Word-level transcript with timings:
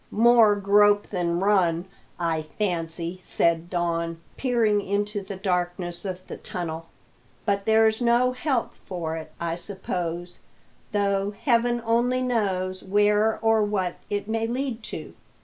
"More 0.09 0.55
grope 0.55 1.05
than 1.11 1.39
run, 1.39 1.85
I 2.19 2.41
fancy," 2.57 3.19
said 3.21 3.69
Don, 3.69 4.19
peering 4.35 4.81
into 4.81 5.21
the 5.21 5.35
darkness 5.35 6.05
of 6.05 6.25
the 6.25 6.37
tunnel. 6.37 6.87
"But 7.45 7.65
there's 7.67 8.01
no 8.01 8.31
help 8.31 8.73
for 8.83 9.15
it, 9.15 9.31
I 9.39 9.53
suppose; 9.53 10.39
though 10.91 11.35
Heaven 11.39 11.83
only 11.85 12.23
knows 12.23 12.81
where 12.81 13.37
or 13.41 13.61
what 13.61 13.97
it 14.09 14.27
may 14.27 14.47
lead 14.47 14.81
to! 14.85 15.13